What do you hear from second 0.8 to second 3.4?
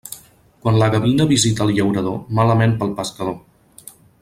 la gavina visita el llaurador, malament pel pescador.